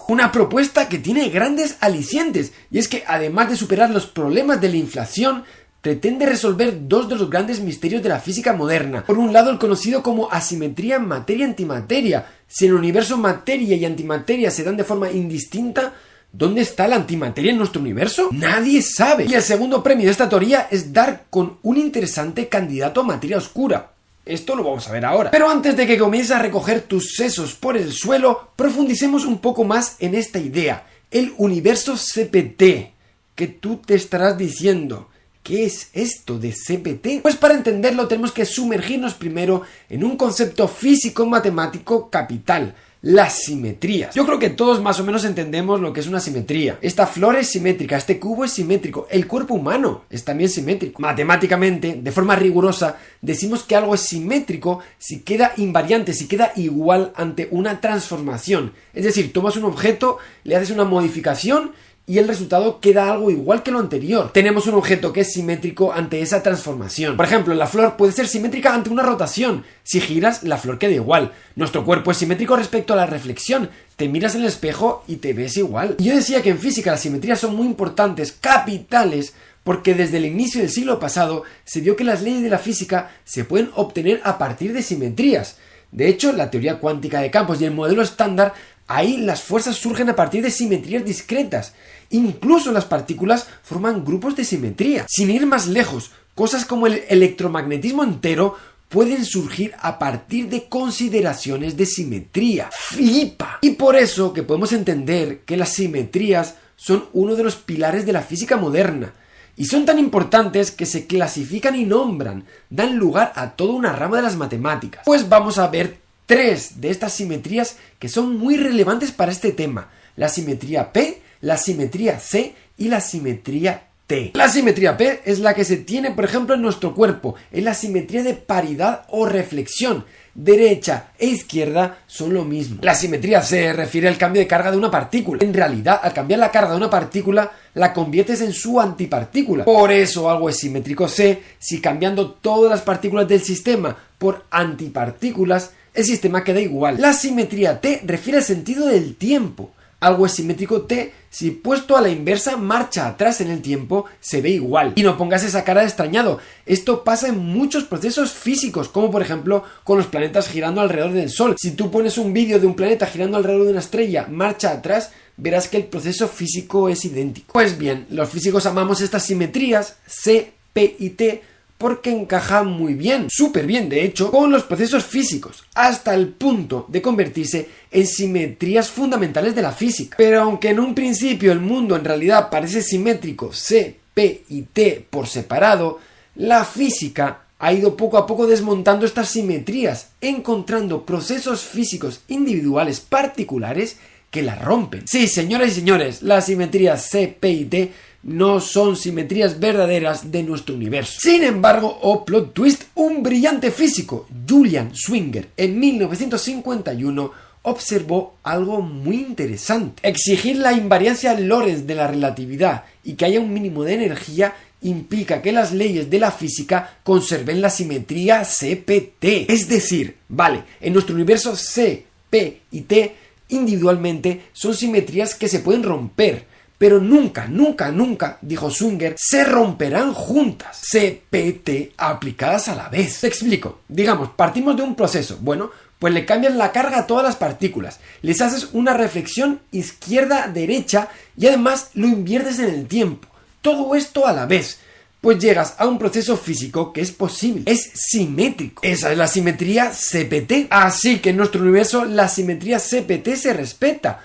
Una 0.10 0.32
propuesta 0.32 0.88
que 0.88 1.00
tiene 1.00 1.30
grandes 1.30 1.78
alicientes, 1.82 2.54
y 2.72 2.80
es 2.80 2.88
que 2.88 3.04
además 3.08 3.50
de 3.50 3.58
superar 3.58 3.90
los 3.90 4.08
problemas 4.08 4.62
de 4.62 4.70
la 4.70 4.78
inflación, 4.78 5.44
pretende 5.82 6.26
resolver 6.26 6.88
dos 6.88 7.08
de 7.08 7.16
los 7.16 7.30
grandes 7.30 7.60
misterios 7.60 8.04
de 8.04 8.10
la 8.10 8.20
física 8.20 8.54
moderna. 8.54 9.06
Por 9.06 9.18
un 9.18 9.32
lado, 9.32 9.52
el 9.52 9.58
conocido 9.58 10.04
como 10.04 10.32
asimetría 10.32 11.00
materia-antimateria. 11.00 12.26
Si 12.48 12.66
en 12.66 12.72
el 12.72 12.78
universo 12.78 13.18
materia 13.18 13.76
y 13.76 13.86
antimateria 13.86 14.52
se 14.52 14.64
dan 14.64 14.78
de 14.78 14.84
forma 14.84 15.12
indistinta, 15.12 15.94
¿Dónde 16.32 16.62
está 16.62 16.88
la 16.88 16.98
antimateria 16.98 17.52
en 17.52 17.58
nuestro 17.58 17.82
universo? 17.82 18.30
Nadie 18.32 18.82
sabe. 18.82 19.26
Y 19.26 19.34
el 19.34 19.42
segundo 19.42 19.82
premio 19.82 20.06
de 20.06 20.12
esta 20.12 20.30
teoría 20.30 20.68
es 20.70 20.92
dar 20.94 21.24
con 21.30 21.58
un 21.64 21.78
interesante 21.78 22.48
candidato 22.48 23.02
a 23.02 23.06
materia 23.06 23.38
oscura. 23.38 23.92
Esto 24.26 24.56
lo 24.56 24.64
vamos 24.64 24.88
a 24.88 24.92
ver 24.92 25.06
ahora. 25.06 25.32
Pero 25.32 25.50
antes 25.50 25.78
de 25.78 25.88
que 25.88 25.98
comiences 25.98 26.32
a 26.32 26.40
recoger 26.40 26.82
tus 26.82 27.16
sesos 27.16 27.56
por 27.56 27.78
el 27.78 27.94
suelo, 27.94 28.52
profundicemos 28.56 29.26
un 29.26 29.40
poco 29.40 29.64
más 29.64 29.96
en 30.00 30.16
esta 30.16 30.38
idea. 30.38 30.86
El 31.10 31.34
universo 31.38 31.96
CPT. 31.96 32.92
Que 33.34 33.48
tú 33.48 33.78
te 33.78 33.96
estarás 33.96 34.38
diciendo. 34.38 35.10
¿Qué 35.48 35.64
es 35.64 35.92
esto 35.94 36.38
de 36.38 36.52
CPT? 36.52 37.22
Pues 37.22 37.38
para 37.38 37.54
entenderlo 37.54 38.10
tenemos 38.10 38.34
que 38.34 38.44
sumergirnos 38.44 39.14
primero 39.14 39.62
en 39.90 40.04
un 40.04 40.18
concepto 40.18 40.68
físico-matemático 40.68 42.10
capital, 42.10 42.76
las 43.02 43.44
simetrías. 43.44 44.14
Yo 44.14 44.26
creo 44.26 44.40
que 44.40 44.50
todos 44.50 44.82
más 44.82 45.00
o 45.00 45.06
menos 45.06 45.24
entendemos 45.24 45.80
lo 45.80 45.94
que 45.94 46.02
es 46.02 46.08
una 46.08 46.20
simetría. 46.20 46.78
Esta 46.82 47.08
flor 47.08 47.38
es 47.38 47.50
simétrica, 47.50 47.96
este 47.96 48.20
cubo 48.20 48.44
es 48.44 48.52
simétrico, 48.52 49.08
el 49.10 49.26
cuerpo 49.26 49.54
humano 49.54 50.04
es 50.10 50.26
también 50.26 50.50
simétrico. 50.50 51.02
Matemáticamente, 51.02 51.98
de 52.04 52.12
forma 52.12 52.36
rigurosa, 52.36 52.98
decimos 53.22 53.64
que 53.64 53.78
algo 53.78 53.96
es 53.96 54.02
simétrico 54.02 54.82
si 54.98 55.22
queda 55.22 55.54
invariante, 55.56 56.12
si 56.12 56.28
queda 56.28 56.52
igual 56.58 57.14
ante 57.16 57.48
una 57.52 57.80
transformación. 57.80 58.74
Es 58.94 59.06
decir, 59.06 59.32
tomas 59.32 59.56
un 59.56 59.64
objeto, 59.64 60.18
le 60.44 60.58
haces 60.58 60.72
una 60.72 60.84
modificación 60.84 61.72
y 62.10 62.20
el 62.20 62.28
resultado 62.30 62.80
queda 62.80 63.12
algo 63.12 63.30
igual 63.30 63.64
que 63.64 63.72
lo 63.72 63.80
anterior. 63.80 64.32
Tenemos 64.32 64.66
un 64.66 64.76
objeto 64.76 65.12
que 65.12 65.22
es 65.22 65.34
simétrico 65.34 65.92
ante 65.92 66.22
esa 66.22 66.42
transformación. 66.42 67.18
Por 67.18 67.26
ejemplo, 67.26 67.54
la 67.54 67.68
flor 67.68 67.98
puede 67.98 68.14
ser 68.14 68.30
simétrica 68.30 68.74
ante 68.74 68.90
una 68.90 69.04
rotación. 69.04 69.66
Si 69.84 70.00
giras, 70.00 70.44
la 70.44 70.58
flor 70.58 70.80
queda 70.80 70.94
igual. 70.94 71.34
Nuestro 71.58 71.84
cuerpo 71.84 72.12
es 72.12 72.18
simétrico 72.18 72.56
respecto 72.56 72.94
a 72.94 72.96
la 72.96 73.08
reflexión. 73.08 73.70
Te 73.98 74.08
miras 74.08 74.36
en 74.36 74.42
el 74.42 74.48
espejo 74.48 75.04
y 75.06 75.18
te 75.18 75.34
ves 75.34 75.58
igual. 75.58 75.98
yo 76.00 76.16
decía 76.16 76.42
que 76.42 76.50
en 76.50 76.60
física 76.60 76.92
las 76.92 77.02
simetrías 77.02 77.42
son 77.42 77.58
muy 77.58 77.68
importantes, 77.68 78.32
capitales, 78.32 79.34
porque 79.66 79.94
desde 79.94 80.16
el 80.16 80.28
inicio 80.28 80.62
del 80.62 80.70
siglo 80.70 81.00
pasado 81.00 81.44
se 81.66 81.82
vio 81.82 81.98
que 81.98 82.06
las 82.06 82.22
leyes 82.22 82.42
de 82.42 82.50
la 82.50 82.58
física 82.58 83.12
se 83.26 83.44
pueden 83.44 83.70
obtener 83.76 84.22
a 84.24 84.38
partir 84.38 84.72
de 84.72 84.82
simetrías. 84.82 85.58
De 85.92 86.08
hecho, 86.08 86.32
la 86.32 86.52
teoría 86.52 86.80
cuántica 86.80 87.20
de 87.20 87.32
campos 87.32 87.60
y 87.60 87.66
el 87.66 87.72
modelo 87.72 88.02
estándar 88.02 88.54
Ahí 88.88 89.18
las 89.18 89.44
fuerzas 89.44 89.76
surgen 89.76 90.10
a 90.10 90.16
partir 90.16 90.42
de 90.42 90.50
simetrías 90.50 91.04
discretas. 91.04 91.74
Incluso 92.10 92.72
las 92.72 92.86
partículas 92.86 93.48
forman 93.64 94.06
grupos 94.06 94.36
de 94.36 94.46
simetría. 94.46 95.06
Sin 95.10 95.30
ir 95.30 95.46
más 95.46 95.68
lejos, 95.68 96.12
cosas 96.36 96.66
como 96.66 96.88
el 96.88 97.04
electromagnetismo 97.10 98.04
entero 98.04 98.56
pueden 98.90 99.26
surgir 99.26 99.74
a 99.80 100.00
partir 100.00 100.50
de 100.50 100.70
consideraciones 100.70 101.76
de 101.76 101.86
simetría. 101.86 102.70
¡Flipa! 102.72 103.60
Y 103.62 103.72
por 103.72 103.96
eso 103.96 104.34
que 104.34 104.44
podemos 104.44 104.72
entender 104.72 105.40
que 105.40 105.58
las 105.58 105.74
simetrías 105.74 106.56
son 106.76 107.06
uno 107.14 107.36
de 107.36 107.44
los 107.44 107.56
pilares 107.56 108.06
de 108.06 108.14
la 108.14 108.22
física 108.22 108.56
moderna. 108.56 109.14
Y 109.58 109.66
son 109.66 109.86
tan 109.86 109.98
importantes 109.98 110.72
que 110.72 110.86
se 110.86 111.08
clasifican 111.08 111.76
y 111.76 111.84
nombran, 111.84 112.46
dan 112.70 112.96
lugar 112.96 113.34
a 113.36 113.52
toda 113.52 113.74
una 113.74 113.92
rama 113.92 114.18
de 114.18 114.24
las 114.24 114.36
matemáticas. 114.36 115.02
Pues 115.04 115.28
vamos 115.28 115.58
a 115.58 115.68
ver 115.68 115.98
tres 116.28 116.80
de 116.80 116.92
estas 116.92 117.14
simetrías 117.14 117.78
que 117.98 118.08
son 118.08 118.38
muy 118.38 118.58
relevantes 118.58 119.12
para 119.12 119.32
este 119.32 119.52
tema. 119.52 119.90
La 120.16 120.30
simetría 120.30 120.94
P, 120.94 121.24
la 121.42 121.58
simetría 121.58 122.20
C 122.20 122.54
y 122.78 122.90
la 122.90 123.02
simetría 123.02 123.84
T. 124.06 124.32
La 124.36 124.48
simetría 124.48 124.96
P 124.96 125.22
es 125.26 125.40
la 125.40 125.54
que 125.54 125.66
se 125.66 125.78
tiene, 125.78 126.12
por 126.12 126.24
ejemplo, 126.24 126.56
en 126.56 126.62
nuestro 126.62 126.96
cuerpo. 126.96 127.36
Es 127.52 127.64
la 127.64 127.74
simetría 127.74 128.24
de 128.24 128.36
paridad 128.36 129.06
o 129.10 129.26
reflexión. 129.26 130.06
Derecha 130.34 131.12
e 131.18 131.26
izquierda 131.26 132.00
son 132.08 132.34
lo 132.34 132.46
mismo. 132.46 132.78
La 132.82 132.96
simetría 132.96 133.42
C 133.42 133.74
refiere 133.74 134.08
al 134.08 134.18
cambio 134.18 134.42
de 134.42 134.48
carga 134.48 134.72
de 134.72 134.78
una 134.78 134.92
partícula. 134.92 135.44
En 135.44 135.54
realidad, 135.54 136.00
al 136.02 136.14
cambiar 136.14 136.40
la 136.40 136.52
carga 136.52 136.72
de 136.72 136.78
una 136.78 136.90
partícula, 136.90 137.52
la 137.74 137.92
conviertes 137.92 138.42
en 138.42 138.54
su 138.54 138.80
antipartícula. 138.80 139.66
Por 139.66 139.92
eso 139.92 140.30
algo 140.30 140.48
es 140.48 140.58
simétrico 140.58 141.08
C 141.08 141.42
si 141.60 141.82
cambiando 141.82 142.32
todas 142.32 142.70
las 142.72 142.82
partículas 142.82 143.28
del 143.28 143.42
sistema 143.42 143.98
por 144.18 144.46
antipartículas 144.52 145.72
el 145.98 146.06
sistema 146.06 146.44
queda 146.44 146.62
igual. 146.62 146.98
La 147.00 147.12
simetría 147.12 147.82
T 147.82 148.04
refiere 148.06 148.38
al 148.38 148.44
sentido 148.44 148.86
del 148.86 149.16
tiempo. 149.16 149.72
Algo 150.00 150.28
es 150.28 150.34
simétrico 150.34 150.84
T 150.84 151.12
si 151.30 151.52
puesto 151.52 151.98
a 151.98 152.02
la 152.02 152.10
inversa 152.10 152.56
marcha 152.56 153.08
atrás 153.08 153.42
en 153.42 153.50
el 153.50 153.62
tiempo 153.62 154.06
se 154.20 154.42
ve 154.42 154.52
igual. 154.52 154.94
Y 154.96 155.04
no 155.04 155.18
pongas 155.18 155.44
esa 155.44 155.64
cara 155.64 155.82
de 155.82 155.88
extrañado. 155.88 156.40
Esto 156.66 157.04
pasa 157.04 157.28
en 157.30 157.40
muchos 157.40 157.84
procesos 157.84 158.32
físicos, 158.32 158.90
como 158.90 159.10
por 159.10 159.22
ejemplo 159.22 159.64
con 159.84 159.98
los 159.98 160.08
planetas 160.08 160.50
girando 160.50 160.82
alrededor 160.82 161.14
del 161.14 161.30
Sol. 161.30 161.56
Si 161.60 161.72
tú 161.72 161.90
pones 161.90 162.18
un 162.18 162.32
vídeo 162.32 162.60
de 162.60 162.68
un 162.68 162.76
planeta 162.76 163.08
girando 163.08 163.38
alrededor 163.38 163.66
de 163.66 163.72
una 163.72 163.80
estrella, 163.80 164.28
marcha 164.30 164.72
atrás, 164.72 165.12
verás 165.36 165.68
que 165.68 165.78
el 165.78 165.86
proceso 165.86 166.28
físico 166.28 166.90
es 166.90 167.04
idéntico. 167.06 167.54
Pues 167.54 167.78
bien, 167.78 168.06
los 168.10 168.30
físicos 168.30 168.66
amamos 168.66 169.02
estas 169.02 169.24
simetrías 169.24 169.98
C, 170.06 170.54
P 170.74 170.96
y 171.00 171.10
T 171.12 171.42
porque 171.78 172.12
encaja 172.12 172.64
muy 172.64 172.94
bien, 172.94 173.28
súper 173.30 173.66
bien 173.66 173.90
de 173.90 174.04
hecho, 174.04 174.32
con 174.32 174.52
los 174.52 174.64
procesos 174.64 175.06
físicos, 175.06 175.64
hasta 175.76 176.14
el 176.14 176.30
punto 176.30 176.86
de 176.88 177.02
convertirse 177.02 177.70
en 177.92 178.08
simetrías 178.08 178.90
fundamentales 178.90 179.56
de 179.56 179.62
la 179.62 179.72
física. 179.72 180.18
Pero 180.18 180.42
aunque 180.42 180.70
en 180.70 180.80
un 180.80 180.96
principio 180.96 181.52
el 181.52 181.60
mundo 181.60 181.96
en 181.96 182.06
realidad 182.06 182.50
parece 182.50 182.82
simétrico 182.82 183.54
C, 183.54 183.96
P 184.14 184.44
y 184.50 184.64
T 184.64 185.06
por 185.10 185.28
separado, 185.28 186.00
la 186.36 186.66
física 186.66 187.42
ha 187.60 187.74
ido 187.74 187.98
poco 187.98 188.18
a 188.18 188.28
poco 188.28 188.48
desmontando 188.48 189.06
estas 189.06 189.30
simetrías, 189.30 190.10
encontrando 190.22 191.06
procesos 191.06 191.62
físicos 191.62 192.22
individuales 192.28 193.00
particulares 193.00 193.98
que 194.30 194.44
la 194.44 194.56
rompen. 194.56 195.08
Sí, 195.08 195.28
señoras 195.28 195.70
y 195.70 195.76
señores, 195.76 196.22
las 196.22 196.46
simetrías 196.48 197.10
C, 197.10 197.36
P 197.40 197.50
y 197.50 197.66
T 197.66 197.94
no 198.28 198.60
son 198.60 198.96
simetrías 198.98 199.60
verdaderas 199.60 200.32
de 200.32 200.44
nuestro 200.44 200.76
universo. 200.76 201.18
Sin 201.22 201.44
embargo, 201.44 201.98
o 202.02 202.26
plot 202.26 202.54
twist, 202.54 202.84
un 202.94 203.24
brillante 203.24 203.72
físico, 203.72 204.28
Julian 204.48 204.92
Swinger, 204.94 205.50
en 205.58 205.80
1951 205.80 207.32
observó 207.64 208.36
algo 208.44 208.82
muy 208.82 209.16
interesante. 209.16 210.08
Exigir 210.08 210.58
la 210.58 210.74
invariancia 210.74 211.40
Lorentz 211.40 211.88
de 211.88 211.96
la 211.96 212.08
relatividad 212.08 212.84
y 213.04 213.14
que 213.14 213.26
haya 213.26 213.40
un 213.40 213.54
mínimo 213.54 213.84
de 213.84 213.94
energía 213.94 214.56
implica 214.82 215.42
que 215.42 215.52
las 215.52 215.74
leyes 215.74 216.10
de 216.10 216.20
la 216.20 216.32
física 216.32 216.98
conserven 217.04 217.62
la 217.62 217.70
simetría 217.70 218.44
CPT. 218.44 219.50
Es 219.50 219.68
decir, 219.70 220.18
vale, 220.28 220.64
en 220.82 220.94
nuestro 220.94 221.16
universo 221.16 221.56
C, 221.56 222.06
P 222.30 222.62
y 222.72 222.82
T 222.82 223.16
individualmente 223.50 224.42
son 224.52 224.76
simetrías 224.76 225.34
que 225.34 225.48
se 225.48 225.60
pueden 225.60 225.84
romper, 225.84 226.46
pero 226.78 227.00
nunca, 227.00 227.48
nunca, 227.48 227.92
nunca, 227.92 228.38
dijo 228.42 228.70
Swinger, 228.70 229.16
se 229.18 229.44
romperán 229.44 230.14
juntas, 230.14 230.82
CPT 230.92 231.94
aplicadas 231.98 232.68
a 232.68 232.76
la 232.76 232.90
vez. 232.90 233.22
Te 233.22 233.28
explico. 233.28 233.80
Digamos, 233.88 234.30
partimos 234.36 234.76
de 234.78 234.84
un 234.84 234.96
proceso. 234.96 235.40
Bueno, 235.42 235.72
pues 235.98 236.14
le 236.14 236.26
cambias 236.26 236.56
la 236.56 236.72
carga 236.72 237.00
a 237.00 237.08
todas 237.08 237.24
las 237.24 237.36
partículas, 237.36 238.00
les 238.22 238.42
haces 238.42 238.70
una 238.74 238.94
reflexión 238.94 239.62
izquierda-derecha 239.72 241.10
y 241.36 241.48
además 241.48 241.90
lo 241.96 242.08
inviertes 242.08 242.60
en 242.60 242.70
el 242.70 242.88
tiempo. 242.88 243.28
Todo 243.62 243.96
esto 243.96 244.28
a 244.28 244.34
la 244.34 244.46
vez. 244.46 244.80
Pues 245.20 245.40
llegas 245.40 245.74
a 245.80 245.88
un 245.88 245.98
proceso 245.98 246.38
físico 246.38 246.94
que 246.94 247.02
es 247.02 247.12
posible, 247.12 247.64
es 247.66 247.90
simétrico. 247.96 248.84
Esa 248.84 249.12
es 249.12 249.18
la 249.18 249.28
simetría 249.28 249.90
CPT. 249.92 250.68
Así 250.70 251.18
que 251.20 251.32
en 251.32 251.38
nuestro 251.38 251.62
universo 251.64 252.06
la 252.06 252.30
simetría 252.30 252.78
CPT 252.78 253.36
se 253.36 253.54
respeta 253.54 254.22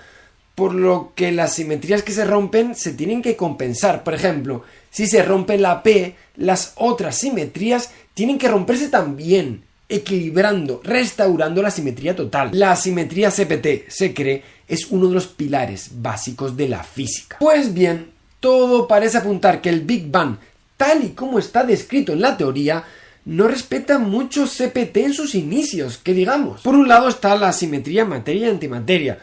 por 0.55 0.73
lo 0.73 1.13
que 1.15 1.31
las 1.31 1.55
simetrías 1.55 2.03
que 2.03 2.11
se 2.11 2.25
rompen 2.25 2.75
se 2.75 2.93
tienen 2.93 3.21
que 3.21 3.35
compensar. 3.35 4.03
Por 4.03 4.13
ejemplo, 4.13 4.63
si 4.91 5.07
se 5.07 5.23
rompe 5.23 5.57
la 5.57 5.81
P, 5.81 6.15
las 6.35 6.73
otras 6.75 7.17
simetrías 7.17 7.91
tienen 8.13 8.37
que 8.37 8.47
romperse 8.47 8.89
también, 8.89 9.63
equilibrando, 9.89 10.81
restaurando 10.83 11.61
la 11.61 11.71
simetría 11.71 12.15
total. 12.15 12.51
La 12.53 12.75
simetría 12.75 13.31
CPT, 13.31 13.89
se 13.89 14.13
cree, 14.13 14.43
es 14.67 14.87
uno 14.91 15.07
de 15.07 15.15
los 15.15 15.27
pilares 15.27 15.89
básicos 15.95 16.55
de 16.55 16.69
la 16.69 16.83
física. 16.83 17.37
Pues 17.39 17.73
bien, 17.73 18.11
todo 18.39 18.87
parece 18.87 19.17
apuntar 19.17 19.61
que 19.61 19.69
el 19.69 19.81
Big 19.81 20.11
Bang, 20.11 20.37
tal 20.77 21.03
y 21.03 21.09
como 21.09 21.39
está 21.39 21.63
descrito 21.63 22.13
en 22.13 22.21
la 22.21 22.37
teoría, 22.37 22.83
no 23.25 23.47
respeta 23.47 23.99
mucho 23.99 24.45
CPT 24.45 24.97
en 24.97 25.13
sus 25.13 25.33
inicios, 25.33 25.97
que 25.97 26.13
digamos. 26.13 26.61
Por 26.61 26.75
un 26.75 26.87
lado 26.87 27.07
está 27.07 27.35
la 27.35 27.53
simetría 27.53 28.05
materia-antimateria, 28.05 29.19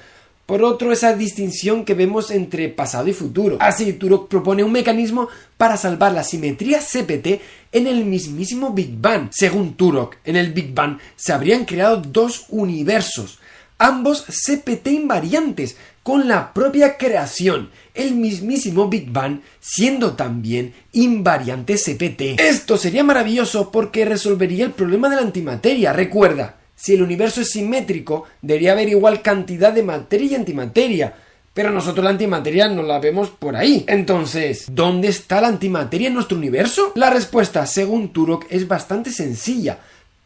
por 0.50 0.64
otro, 0.64 0.92
esa 0.92 1.14
distinción 1.14 1.84
que 1.84 1.94
vemos 1.94 2.32
entre 2.32 2.68
pasado 2.68 3.06
y 3.06 3.12
futuro. 3.12 3.56
Así, 3.60 3.92
Turok 3.92 4.28
propone 4.28 4.64
un 4.64 4.72
mecanismo 4.72 5.28
para 5.56 5.76
salvar 5.76 6.12
la 6.12 6.24
simetría 6.24 6.80
CPT 6.80 7.40
en 7.70 7.86
el 7.86 8.04
mismísimo 8.04 8.72
Big 8.72 9.00
Bang. 9.00 9.28
Según 9.30 9.74
Turok, 9.74 10.16
en 10.24 10.34
el 10.34 10.52
Big 10.52 10.74
Bang 10.74 10.98
se 11.14 11.32
habrían 11.32 11.64
creado 11.64 11.98
dos 11.98 12.46
universos, 12.48 13.38
ambos 13.78 14.24
CPT 14.26 14.88
invariantes, 14.88 15.76
con 16.02 16.26
la 16.26 16.52
propia 16.52 16.96
creación, 16.96 17.70
el 17.94 18.16
mismísimo 18.16 18.88
Big 18.88 19.10
Bang 19.10 19.42
siendo 19.60 20.14
también 20.14 20.74
invariante 20.92 21.76
CPT. 21.76 22.40
Esto 22.40 22.76
sería 22.76 23.04
maravilloso 23.04 23.70
porque 23.70 24.04
resolvería 24.04 24.64
el 24.64 24.72
problema 24.72 25.08
de 25.08 25.16
la 25.16 25.22
antimateria. 25.22 25.92
Recuerda, 25.92 26.59
si 26.80 26.94
el 26.94 27.02
universo 27.02 27.42
es 27.42 27.50
simétrico, 27.50 28.24
debería 28.40 28.72
haber 28.72 28.88
igual 28.88 29.20
cantidad 29.20 29.72
de 29.72 29.82
materia 29.82 30.32
y 30.32 30.34
antimateria. 30.34 31.14
Pero 31.52 31.70
nosotros 31.70 32.02
la 32.04 32.10
antimateria 32.10 32.68
no 32.68 32.82
la 32.82 33.00
vemos 33.00 33.28
por 33.28 33.54
ahí. 33.54 33.84
Entonces, 33.86 34.64
¿dónde 34.70 35.08
está 35.08 35.40
la 35.40 35.48
antimateria 35.48 36.08
en 36.08 36.14
nuestro 36.14 36.38
universo? 36.38 36.92
La 36.94 37.10
respuesta, 37.10 37.66
según 37.66 38.12
Turok, 38.12 38.46
es 38.48 38.66
bastante 38.66 39.10
sencilla 39.10 39.78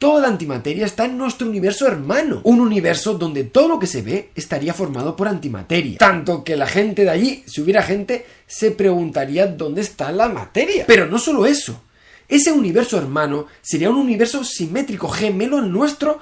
toda 0.05 0.29
antimateria 0.29 0.85
está 0.85 1.07
en 1.07 1.17
nuestro 1.17 1.49
universo 1.49 1.87
hermano. 1.87 2.43
Un 2.45 2.61
universo 2.61 3.15
donde 3.15 3.45
todo 3.45 3.69
lo 3.69 3.79
que 3.79 3.87
se 3.87 4.03
ve 4.03 4.29
estaría 4.35 4.75
formado 4.75 5.17
por 5.17 5.29
antimateria. 5.29 5.97
Tanto 5.97 6.45
que 6.45 6.57
la 6.57 6.67
gente 6.67 7.05
de 7.05 7.11
allí, 7.11 7.43
si 7.47 7.63
hubiera 7.63 7.83
gente, 7.83 8.27
se 8.47 8.71
preguntaría 8.71 9.47
dónde 9.47 9.81
está 9.81 10.13
la 10.13 10.29
materia. 10.29 10.85
Pero 10.87 11.07
no 11.07 11.19
solo 11.19 11.47
eso. 11.47 11.81
Ese 12.29 12.53
universo 12.53 12.99
hermano 12.99 13.47
sería 13.63 13.89
un 13.89 13.97
universo 13.97 14.45
simétrico, 14.45 15.09
gemelo 15.09 15.57
al 15.57 15.73
nuestro, 15.73 16.21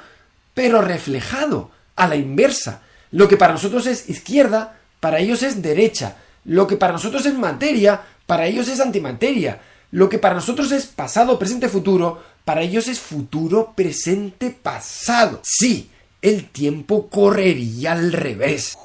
pero 0.54 0.82
reflejado, 0.82 1.70
a 1.96 2.08
la 2.08 2.16
inversa. 2.16 2.82
Lo 3.10 3.28
que 3.28 3.36
para 3.36 3.52
nosotros 3.52 3.86
es 3.86 4.08
izquierda, 4.08 4.78
para 5.00 5.18
ellos 5.18 5.42
es 5.42 5.62
derecha. 5.62 6.16
Lo 6.44 6.66
que 6.66 6.76
para 6.76 6.94
nosotros 6.94 7.26
es 7.26 7.34
materia, 7.34 8.00
para 8.26 8.46
ellos 8.46 8.68
es 8.68 8.80
antimateria. 8.80 9.60
Lo 9.90 10.08
que 10.08 10.18
para 10.18 10.34
nosotros 10.34 10.72
es 10.72 10.86
pasado, 10.86 11.38
presente, 11.38 11.68
futuro, 11.68 12.22
para 12.44 12.62
ellos 12.62 12.88
es 12.88 12.98
futuro, 12.98 13.74
presente, 13.76 14.50
pasado. 14.50 15.40
Sí, 15.44 15.90
el 16.22 16.48
tiempo 16.48 17.08
correría 17.08 17.92
al 17.92 18.12
revés. 18.12 18.76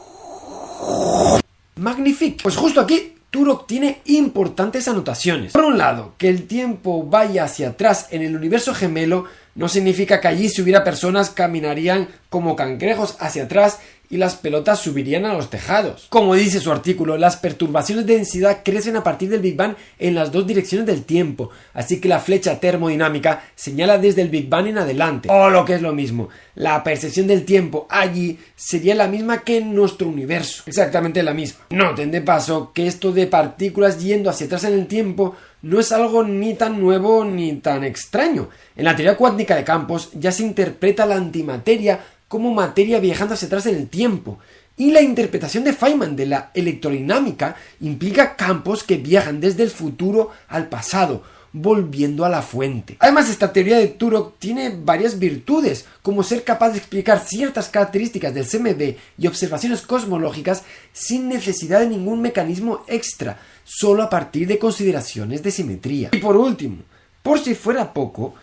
Magnifique. 1.76 2.44
Pues 2.44 2.58
justo 2.58 2.82
aquí 2.82 3.16
Turok 3.30 3.68
tiene 3.68 4.02
importantes 4.06 4.88
anotaciones. 4.88 5.54
Por 5.54 5.66
un 5.66 5.78
lado, 5.78 6.14
que 6.18 6.30
el 6.30 6.48
tiempo 6.48 7.04
vaya 7.04 7.46
hacia 7.46 7.70
atrás 7.70 8.08
en 8.12 8.22
el 8.22 8.36
universo 8.36 8.74
gemelo 8.74 9.26
no 9.58 9.68
significa 9.68 10.22
que 10.22 10.28
allí 10.28 10.50
si 10.50 10.62
hubiera 10.62 10.84
personas 10.84 11.32
caminarían 11.32 12.08
como 12.30 12.56
cangrejos 12.56 13.18
hacia 13.20 13.44
atrás 13.44 13.80
y 14.10 14.18
las 14.18 14.36
pelotas 14.36 14.80
subirían 14.80 15.26
a 15.26 15.34
los 15.34 15.50
tejados. 15.50 16.08
Como 16.10 16.36
dice 16.36 16.60
su 16.60 16.72
artículo, 16.72 17.18
las 17.18 17.38
perturbaciones 17.38 18.06
de 18.06 18.16
densidad 18.16 18.62
crecen 18.64 18.96
a 18.96 19.04
partir 19.04 19.30
del 19.30 19.42
Big 19.42 19.56
Bang 19.56 19.76
en 20.00 20.16
las 20.16 20.32
dos 20.32 20.48
direcciones 20.48 20.88
del 20.88 21.04
tiempo, 21.04 21.50
así 21.74 22.00
que 22.00 22.08
la 22.08 22.20
flecha 22.20 22.60
termodinámica 22.60 23.44
señala 23.56 23.98
desde 23.98 24.22
el 24.22 24.30
Big 24.30 24.48
Bang 24.48 24.68
en 24.68 24.78
adelante. 24.78 25.30
O 25.32 25.50
lo 25.50 25.66
que 25.66 25.76
es 25.76 25.82
lo 25.82 25.94
mismo, 25.94 26.30
la 26.56 26.84
percepción 26.84 27.28
del 27.28 27.46
tiempo 27.46 27.88
allí 27.90 28.40
sería 28.56 28.96
la 28.96 29.08
misma 29.08 29.44
que 29.44 29.58
en 29.58 29.76
nuestro 29.76 30.08
universo, 30.08 30.64
exactamente 30.66 31.24
la 31.24 31.34
misma. 31.34 31.66
Noten 31.70 32.12
de 32.12 32.22
paso 32.22 32.72
que 32.74 32.88
esto 32.88 33.12
de 33.12 33.28
partículas 33.28 34.00
yendo 34.00 34.30
hacia 34.30 34.48
atrás 34.48 34.64
en 34.64 34.74
el 34.74 34.88
tiempo 34.88 35.36
no 35.62 35.80
es 35.80 35.92
algo 35.92 36.24
ni 36.24 36.54
tan 36.54 36.80
nuevo 36.80 37.26
ni 37.26 37.56
tan 37.58 37.84
extraño. 37.84 38.50
En 38.76 38.86
la 38.86 38.96
teoría 38.96 39.18
cuántica 39.18 39.56
de 39.56 39.64
campos 39.64 40.12
ya 40.14 40.32
se 40.32 40.44
interpreta 40.44 41.06
la 41.06 41.16
antimateria 41.16 42.00
como 42.28 42.54
materia 42.54 43.00
viajando 43.00 43.34
hacia 43.34 43.48
atrás 43.48 43.66
en 43.66 43.76
el 43.76 43.88
tiempo. 43.88 44.40
Y 44.76 44.92
la 44.92 45.02
interpretación 45.02 45.64
de 45.64 45.74
Feynman 45.74 46.16
de 46.16 46.28
la 46.28 46.52
electrodinámica 46.54 47.56
implica 47.82 48.36
campos 48.36 48.84
que 48.84 48.98
viajan 48.98 49.40
desde 49.40 49.64
el 49.64 49.72
futuro 49.72 50.32
al 50.48 50.70
pasado, 50.70 51.24
volviendo 51.52 52.26
a 52.26 52.30
la 52.30 52.42
fuente. 52.42 52.98
Además, 53.00 53.30
esta 53.30 53.52
teoría 53.52 53.78
de 53.78 53.88
Turok 53.88 54.38
tiene 54.38 54.78
varias 54.78 55.18
virtudes, 55.18 55.86
como 56.04 56.22
ser 56.22 56.44
capaz 56.44 56.72
de 56.72 56.78
explicar 56.78 57.26
ciertas 57.26 57.70
características 57.70 58.34
del 58.34 58.48
CMB 58.48 58.96
y 59.18 59.28
observaciones 59.28 59.82
cosmológicas 59.82 60.64
sin 60.94 61.28
necesidad 61.28 61.80
de 61.80 61.88
ningún 61.88 62.22
mecanismo 62.22 62.84
extra, 62.88 63.40
solo 63.64 64.04
a 64.04 64.10
partir 64.10 64.48
de 64.48 64.60
consideraciones 64.60 65.42
de 65.42 65.52
simetría. 65.52 66.10
Y 66.12 66.18
por 66.18 66.38
último, 66.38 66.84
por 67.24 67.40
si 67.40 67.56
fuera 67.56 67.94
poco, 67.94 68.36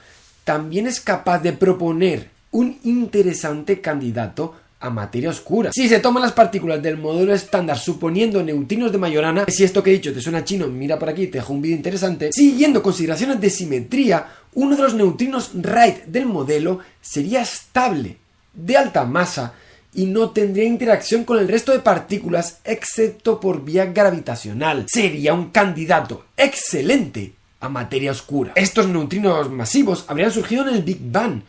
también 0.42 0.86
es 0.86 1.00
capaz 1.00 1.38
de 1.38 1.52
proponer 1.52 2.33
un 2.54 2.78
interesante 2.84 3.80
candidato 3.80 4.54
a 4.78 4.90
materia 4.90 5.30
oscura. 5.30 5.70
Si 5.72 5.88
se 5.88 5.98
toman 5.98 6.22
las 6.22 6.32
partículas 6.32 6.80
del 6.82 6.98
modelo 6.98 7.34
estándar 7.34 7.78
suponiendo 7.78 8.42
neutrinos 8.42 8.92
de 8.92 8.98
Majorana, 8.98 9.44
si 9.48 9.64
esto 9.64 9.82
que 9.82 9.90
he 9.90 9.94
dicho 9.94 10.12
te 10.12 10.20
suena 10.20 10.44
chino, 10.44 10.68
mira 10.68 10.98
por 10.98 11.08
aquí, 11.08 11.26
te 11.26 11.38
dejo 11.38 11.52
un 11.52 11.62
vídeo 11.62 11.76
interesante. 11.76 12.32
Siguiendo 12.32 12.82
consideraciones 12.82 13.40
de 13.40 13.50
simetría, 13.50 14.28
uno 14.54 14.76
de 14.76 14.82
los 14.82 14.94
neutrinos 14.94 15.50
Wright 15.54 16.04
del 16.04 16.26
modelo 16.26 16.78
sería 17.00 17.42
estable, 17.42 18.18
de 18.52 18.76
alta 18.76 19.04
masa, 19.04 19.54
y 19.92 20.06
no 20.06 20.30
tendría 20.30 20.64
interacción 20.64 21.24
con 21.24 21.38
el 21.38 21.48
resto 21.48 21.72
de 21.72 21.80
partículas 21.80 22.58
excepto 22.64 23.40
por 23.40 23.64
vía 23.64 23.86
gravitacional. 23.86 24.84
Sería 24.88 25.34
un 25.34 25.50
candidato 25.50 26.26
excelente 26.36 27.32
a 27.58 27.68
materia 27.68 28.12
oscura. 28.12 28.52
Estos 28.54 28.88
neutrinos 28.88 29.50
masivos 29.50 30.04
habrían 30.06 30.30
surgido 30.30 30.68
en 30.68 30.74
el 30.74 30.82
Big 30.82 30.98
Bang, 31.00 31.42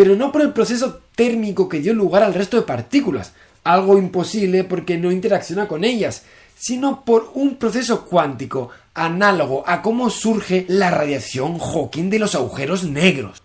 pero 0.00 0.16
no 0.16 0.32
por 0.32 0.40
el 0.40 0.54
proceso 0.54 1.02
térmico 1.14 1.68
que 1.68 1.80
dio 1.80 1.92
lugar 1.92 2.22
al 2.22 2.32
resto 2.32 2.56
de 2.56 2.62
partículas, 2.62 3.34
algo 3.64 3.98
imposible 3.98 4.64
porque 4.64 4.96
no 4.96 5.12
interacciona 5.12 5.68
con 5.68 5.84
ellas, 5.84 6.22
sino 6.56 7.04
por 7.04 7.32
un 7.34 7.56
proceso 7.56 8.06
cuántico 8.06 8.70
análogo 8.94 9.62
a 9.66 9.82
cómo 9.82 10.08
surge 10.08 10.64
la 10.68 10.90
radiación 10.90 11.58
Hawking 11.58 12.08
de 12.08 12.18
los 12.18 12.34
agujeros 12.34 12.84
negros. 12.84 13.42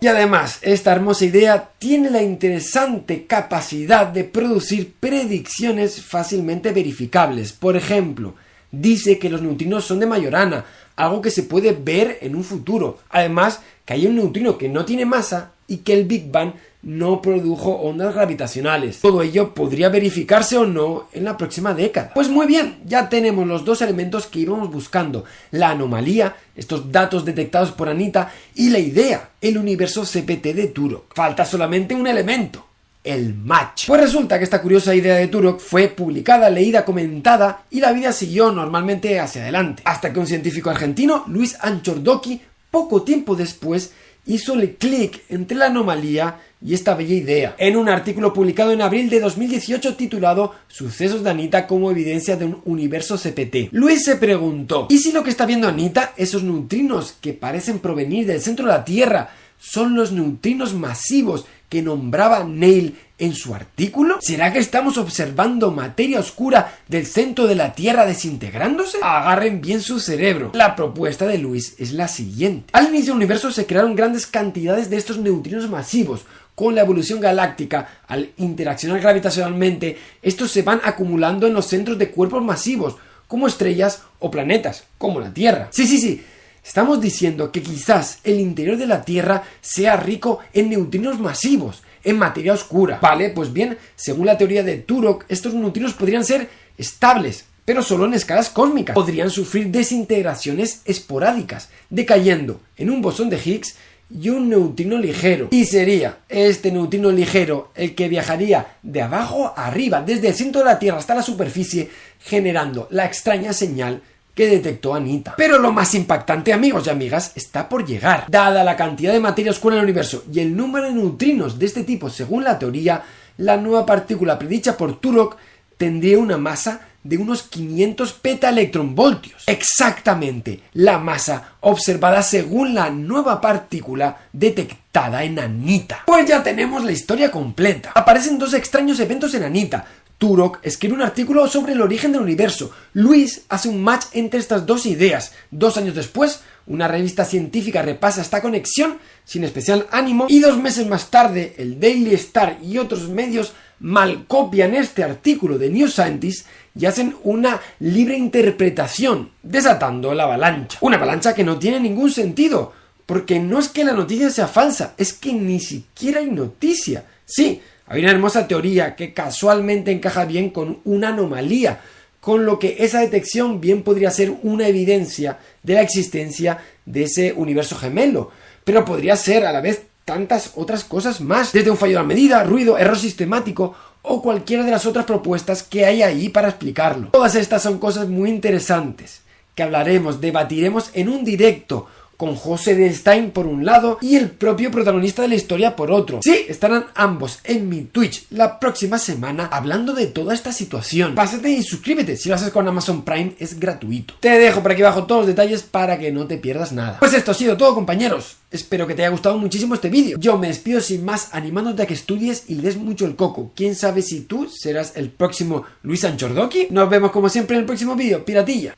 Y 0.00 0.08
además, 0.08 0.58
esta 0.62 0.90
hermosa 0.90 1.26
idea 1.26 1.70
tiene 1.78 2.10
la 2.10 2.24
interesante 2.24 3.24
capacidad 3.24 4.08
de 4.08 4.24
producir 4.24 4.94
predicciones 4.98 6.02
fácilmente 6.02 6.72
verificables. 6.72 7.52
Por 7.52 7.76
ejemplo, 7.76 8.34
dice 8.72 9.20
que 9.20 9.30
los 9.30 9.42
neutrinos 9.42 9.84
son 9.84 10.00
de 10.00 10.06
Majorana, 10.06 10.64
algo 10.96 11.20
que 11.20 11.30
se 11.30 11.44
puede 11.44 11.72
ver 11.72 12.18
en 12.22 12.34
un 12.34 12.42
futuro. 12.42 12.98
Además, 13.10 13.60
que 13.86 13.94
hay 13.94 14.06
un 14.06 14.16
neutrino 14.16 14.58
que 14.58 14.68
no 14.68 14.84
tiene 14.84 15.06
masa 15.06 15.52
y 15.68 15.78
que 15.78 15.94
el 15.94 16.04
Big 16.04 16.30
Bang 16.30 16.52
no 16.82 17.20
produjo 17.20 17.70
ondas 17.70 18.14
gravitacionales. 18.14 19.00
Todo 19.00 19.22
ello 19.22 19.54
podría 19.54 19.88
verificarse 19.88 20.56
o 20.56 20.66
no 20.66 21.08
en 21.12 21.24
la 21.24 21.36
próxima 21.36 21.74
década. 21.74 22.12
Pues 22.14 22.28
muy 22.28 22.46
bien, 22.46 22.78
ya 22.86 23.08
tenemos 23.08 23.46
los 23.46 23.64
dos 23.64 23.82
elementos 23.82 24.26
que 24.26 24.40
íbamos 24.40 24.70
buscando. 24.70 25.24
La 25.50 25.70
anomalía, 25.70 26.36
estos 26.54 26.92
datos 26.92 27.24
detectados 27.24 27.72
por 27.72 27.88
Anita, 27.88 28.32
y 28.54 28.70
la 28.70 28.78
idea, 28.78 29.30
el 29.40 29.58
universo 29.58 30.04
CPT 30.04 30.54
de 30.54 30.68
Turok. 30.68 31.12
Falta 31.14 31.44
solamente 31.44 31.94
un 31.94 32.06
elemento. 32.06 32.64
El 33.02 33.34
match. 33.34 33.86
Pues 33.86 34.00
resulta 34.00 34.36
que 34.36 34.44
esta 34.44 34.60
curiosa 34.60 34.94
idea 34.94 35.14
de 35.14 35.28
Turok 35.28 35.60
fue 35.60 35.88
publicada, 35.88 36.50
leída, 36.50 36.84
comentada 36.84 37.62
y 37.70 37.78
la 37.78 37.92
vida 37.92 38.12
siguió 38.12 38.50
normalmente 38.50 39.20
hacia 39.20 39.42
adelante. 39.42 39.82
Hasta 39.86 40.12
que 40.12 40.18
un 40.18 40.26
científico 40.26 40.70
argentino, 40.70 41.24
Luis 41.28 41.56
Anchordoki, 41.60 42.40
poco 42.76 43.04
tiempo 43.04 43.36
después, 43.36 43.92
hizo 44.26 44.52
el 44.52 44.74
clic 44.74 45.22
entre 45.30 45.56
la 45.56 45.66
anomalía 45.66 46.40
y 46.62 46.74
esta 46.74 46.94
bella 46.94 47.14
idea, 47.14 47.54
en 47.58 47.74
un 47.74 47.88
artículo 47.88 48.34
publicado 48.34 48.70
en 48.70 48.82
abril 48.82 49.08
de 49.08 49.20
2018 49.20 49.96
titulado 49.96 50.52
Sucesos 50.68 51.24
de 51.24 51.30
Anita 51.30 51.66
como 51.66 51.90
evidencia 51.90 52.36
de 52.36 52.44
un 52.44 52.60
universo 52.66 53.16
CPT. 53.16 53.72
Luis 53.72 54.04
se 54.04 54.16
preguntó, 54.16 54.88
¿y 54.90 54.98
si 54.98 55.10
lo 55.12 55.24
que 55.24 55.30
está 55.30 55.46
viendo 55.46 55.68
Anita, 55.68 56.12
esos 56.18 56.42
neutrinos 56.42 57.14
que 57.18 57.32
parecen 57.32 57.78
provenir 57.78 58.26
del 58.26 58.42
centro 58.42 58.66
de 58.66 58.72
la 58.72 58.84
Tierra, 58.84 59.30
son 59.58 59.94
los 59.94 60.12
neutrinos 60.12 60.74
masivos 60.74 61.46
que 61.70 61.80
nombraba 61.80 62.44
Neil 62.44 62.94
en 63.18 63.34
su 63.34 63.54
artículo? 63.54 64.18
¿Será 64.20 64.52
que 64.52 64.58
estamos 64.58 64.98
observando 64.98 65.70
materia 65.70 66.20
oscura 66.20 66.78
del 66.88 67.06
centro 67.06 67.46
de 67.46 67.54
la 67.54 67.74
Tierra 67.74 68.06
desintegrándose? 68.06 68.98
Agarren 69.02 69.60
bien 69.60 69.80
su 69.80 70.00
cerebro. 70.00 70.52
La 70.54 70.76
propuesta 70.76 71.26
de 71.26 71.38
Luis 71.38 71.74
es 71.78 71.92
la 71.92 72.08
siguiente. 72.08 72.70
Al 72.72 72.88
inicio 72.88 73.12
del 73.12 73.16
universo 73.16 73.50
se 73.50 73.66
crearon 73.66 73.96
grandes 73.96 74.26
cantidades 74.26 74.90
de 74.90 74.96
estos 74.96 75.18
neutrinos 75.18 75.68
masivos. 75.70 76.24
Con 76.54 76.74
la 76.74 76.80
evolución 76.80 77.20
galáctica, 77.20 78.00
al 78.08 78.30
interaccionar 78.38 79.00
gravitacionalmente, 79.00 79.98
estos 80.22 80.50
se 80.50 80.62
van 80.62 80.80
acumulando 80.84 81.46
en 81.46 81.52
los 81.52 81.66
centros 81.66 81.98
de 81.98 82.10
cuerpos 82.10 82.42
masivos, 82.42 82.96
como 83.28 83.46
estrellas 83.46 84.02
o 84.20 84.30
planetas, 84.30 84.84
como 84.96 85.20
la 85.20 85.34
Tierra. 85.34 85.68
Sí, 85.70 85.86
sí, 85.86 85.98
sí. 85.98 86.22
Estamos 86.64 87.00
diciendo 87.00 87.52
que 87.52 87.62
quizás 87.62 88.18
el 88.24 88.40
interior 88.40 88.76
de 88.76 88.86
la 88.86 89.04
Tierra 89.04 89.42
sea 89.60 89.96
rico 89.96 90.40
en 90.52 90.70
neutrinos 90.70 91.20
masivos, 91.20 91.82
en 92.06 92.18
materia 92.18 92.54
oscura. 92.54 92.98
Vale, 93.02 93.30
pues 93.30 93.52
bien, 93.52 93.76
según 93.96 94.26
la 94.26 94.38
teoría 94.38 94.62
de 94.62 94.78
Turok, 94.78 95.24
estos 95.28 95.52
neutrinos 95.52 95.92
podrían 95.92 96.24
ser 96.24 96.48
estables, 96.78 97.44
pero 97.64 97.82
solo 97.82 98.06
en 98.06 98.14
escalas 98.14 98.48
cósmicas. 98.48 98.94
Podrían 98.94 99.28
sufrir 99.28 99.68
desintegraciones 99.68 100.82
esporádicas, 100.84 101.68
decayendo 101.90 102.60
en 102.76 102.90
un 102.90 103.02
bosón 103.02 103.28
de 103.28 103.40
Higgs 103.44 103.76
y 104.08 104.28
un 104.28 104.48
neutrino 104.48 104.98
ligero. 104.98 105.48
Y 105.50 105.64
sería 105.64 106.18
este 106.28 106.70
neutrino 106.70 107.10
ligero 107.10 107.72
el 107.74 107.96
que 107.96 108.08
viajaría 108.08 108.78
de 108.82 109.02
abajo 109.02 109.52
a 109.56 109.66
arriba, 109.66 110.00
desde 110.00 110.28
el 110.28 110.34
centro 110.34 110.60
de 110.60 110.66
la 110.66 110.78
Tierra 110.78 110.98
hasta 110.98 111.16
la 111.16 111.22
superficie, 111.22 111.90
generando 112.20 112.86
la 112.90 113.04
extraña 113.04 113.52
señal 113.52 114.00
que 114.36 114.46
detectó 114.48 114.94
Anita. 114.94 115.34
Pero 115.34 115.58
lo 115.58 115.72
más 115.72 115.94
impactante, 115.94 116.52
amigos 116.52 116.86
y 116.86 116.90
amigas, 116.90 117.32
está 117.34 117.66
por 117.66 117.86
llegar. 117.86 118.26
Dada 118.28 118.62
la 118.62 118.76
cantidad 118.76 119.14
de 119.14 119.18
materia 119.18 119.50
oscura 119.50 119.76
en 119.76 119.80
el 119.80 119.86
universo 119.86 120.24
y 120.30 120.40
el 120.40 120.54
número 120.54 120.86
de 120.86 120.92
neutrinos 120.92 121.58
de 121.58 121.64
este 121.64 121.84
tipo 121.84 122.10
según 122.10 122.44
la 122.44 122.58
teoría, 122.58 123.02
la 123.38 123.56
nueva 123.56 123.86
partícula 123.86 124.38
predicha 124.38 124.76
por 124.76 125.00
Turok 125.00 125.38
tendría 125.78 126.18
una 126.18 126.36
masa 126.36 126.82
de 127.08 127.18
unos 127.18 127.42
500 127.44 128.12
petaelectronvoltios. 128.14 129.44
Exactamente 129.46 130.60
la 130.74 130.98
masa 130.98 131.54
observada 131.60 132.22
según 132.22 132.74
la 132.74 132.90
nueva 132.90 133.40
partícula 133.40 134.28
detectada 134.32 135.24
en 135.24 135.38
Anita. 135.38 136.02
Pues 136.06 136.26
ya 136.26 136.42
tenemos 136.42 136.84
la 136.84 136.92
historia 136.92 137.30
completa. 137.30 137.92
Aparecen 137.94 138.38
dos 138.38 138.54
extraños 138.54 139.00
eventos 139.00 139.34
en 139.34 139.44
Anita. 139.44 139.86
Turok 140.18 140.60
escribe 140.62 140.94
un 140.94 141.02
artículo 141.02 141.46
sobre 141.46 141.74
el 141.74 141.82
origen 141.82 142.12
del 142.12 142.22
universo. 142.22 142.70
Luis 142.94 143.42
hace 143.50 143.68
un 143.68 143.82
match 143.82 144.06
entre 144.12 144.40
estas 144.40 144.64
dos 144.64 144.86
ideas. 144.86 145.32
Dos 145.50 145.76
años 145.76 145.94
después, 145.94 146.40
una 146.66 146.88
revista 146.88 147.24
científica 147.24 147.82
repasa 147.82 148.22
esta 148.22 148.40
conexión 148.40 148.98
sin 149.24 149.44
especial 149.44 149.86
ánimo 149.90 150.26
y 150.28 150.40
dos 150.40 150.56
meses 150.58 150.86
más 150.86 151.10
tarde 151.10 151.54
el 151.58 151.78
Daily 151.78 152.14
Star 152.14 152.58
y 152.62 152.78
otros 152.78 153.08
medios 153.08 153.52
malcopian 153.78 154.74
este 154.74 155.04
artículo 155.04 155.58
de 155.58 155.68
New 155.68 155.88
Scientist 155.88 156.46
y 156.78 156.86
hacen 156.86 157.16
una 157.24 157.60
libre 157.80 158.16
interpretación, 158.16 159.30
desatando 159.42 160.14
la 160.14 160.24
avalancha. 160.24 160.78
Una 160.82 160.96
avalancha 160.96 161.34
que 161.34 161.44
no 161.44 161.58
tiene 161.58 161.80
ningún 161.80 162.10
sentido, 162.10 162.72
porque 163.06 163.38
no 163.38 163.58
es 163.58 163.68
que 163.68 163.84
la 163.84 163.92
noticia 163.92 164.30
sea 164.30 164.46
falsa, 164.46 164.94
es 164.98 165.12
que 165.12 165.32
ni 165.32 165.60
siquiera 165.60 166.20
hay 166.20 166.30
noticia. 166.30 167.04
Sí, 167.24 167.60
hay 167.86 168.02
una 168.02 168.10
hermosa 168.10 168.46
teoría 168.46 168.94
que 168.94 169.14
casualmente 169.14 169.90
encaja 169.90 170.24
bien 170.24 170.50
con 170.50 170.80
una 170.84 171.08
anomalía, 171.08 171.80
con 172.20 172.44
lo 172.44 172.58
que 172.58 172.76
esa 172.80 173.00
detección 173.00 173.60
bien 173.60 173.82
podría 173.82 174.10
ser 174.10 174.34
una 174.42 174.66
evidencia 174.66 175.38
de 175.62 175.74
la 175.74 175.82
existencia 175.82 176.58
de 176.84 177.04
ese 177.04 177.32
universo 177.32 177.76
gemelo, 177.76 178.32
pero 178.64 178.84
podría 178.84 179.16
ser 179.16 179.46
a 179.46 179.52
la 179.52 179.60
vez 179.60 179.82
tantas 180.04 180.52
otras 180.56 180.84
cosas 180.84 181.20
más, 181.20 181.52
desde 181.52 181.70
un 181.70 181.76
fallo 181.76 181.92
de 181.92 182.02
la 182.02 182.06
medida, 182.06 182.42
ruido, 182.44 182.78
error 182.78 182.98
sistemático 182.98 183.76
o 184.08 184.22
cualquiera 184.22 184.62
de 184.62 184.70
las 184.70 184.86
otras 184.86 185.04
propuestas 185.04 185.62
que 185.62 185.84
hay 185.84 186.02
ahí 186.02 186.28
para 186.28 186.48
explicarlo. 186.48 187.08
Todas 187.08 187.34
estas 187.34 187.62
son 187.62 187.78
cosas 187.78 188.08
muy 188.08 188.30
interesantes 188.30 189.22
que 189.56 189.62
hablaremos, 189.62 190.20
debatiremos 190.20 190.90
en 190.94 191.08
un 191.08 191.24
directo 191.24 191.88
con 192.16 192.34
José 192.34 192.74
de 192.74 192.92
Stein 192.92 193.30
por 193.30 193.46
un 193.46 193.64
lado 193.64 193.98
y 194.00 194.16
el 194.16 194.30
propio 194.30 194.70
protagonista 194.70 195.22
de 195.22 195.28
la 195.28 195.34
historia 195.34 195.76
por 195.76 195.90
otro. 195.90 196.20
Sí, 196.22 196.46
estarán 196.48 196.86
ambos 196.94 197.40
en 197.44 197.68
mi 197.68 197.82
Twitch 197.82 198.26
la 198.30 198.58
próxima 198.58 198.98
semana 198.98 199.48
hablando 199.52 199.92
de 199.94 200.06
toda 200.06 200.34
esta 200.34 200.52
situación. 200.52 201.14
Pásate 201.14 201.50
y 201.50 201.62
suscríbete, 201.62 202.16
si 202.16 202.28
lo 202.28 202.34
haces 202.34 202.50
con 202.50 202.66
Amazon 202.66 203.04
Prime 203.04 203.34
es 203.38 203.58
gratuito. 203.58 204.14
Te 204.20 204.38
dejo 204.38 204.62
por 204.62 204.72
aquí 204.72 204.82
abajo 204.82 205.04
todos 205.04 205.22
los 205.22 205.28
detalles 205.28 205.62
para 205.62 205.98
que 205.98 206.12
no 206.12 206.26
te 206.26 206.38
pierdas 206.38 206.72
nada. 206.72 206.98
Pues 206.98 207.14
esto 207.14 207.30
ha 207.30 207.34
sido 207.34 207.56
todo 207.56 207.74
compañeros. 207.74 208.36
Espero 208.50 208.86
que 208.86 208.94
te 208.94 209.02
haya 209.02 209.10
gustado 209.10 209.38
muchísimo 209.38 209.74
este 209.74 209.90
vídeo. 209.90 210.18
Yo 210.18 210.38
me 210.38 210.48
despido 210.48 210.80
sin 210.80 211.04
más 211.04 211.28
animándote 211.32 211.82
a 211.82 211.86
que 211.86 211.94
estudies 211.94 212.44
y 212.48 212.54
le 212.54 212.62
des 212.62 212.76
mucho 212.76 213.06
el 213.06 213.16
coco. 213.16 213.52
Quién 213.54 213.74
sabe 213.74 214.02
si 214.02 214.22
tú 214.22 214.48
serás 214.48 214.92
el 214.96 215.10
próximo 215.10 215.64
Luis 215.82 216.04
Anchordoki. 216.04 216.68
Nos 216.70 216.88
vemos 216.88 217.10
como 217.10 217.28
siempre 217.28 217.56
en 217.56 217.60
el 217.60 217.66
próximo 217.66 217.94
vídeo. 217.96 218.24
Piratilla. 218.24 218.76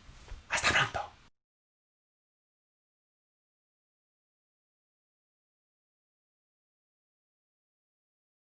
Hasta 0.51 0.69
pronto. 0.69 1.01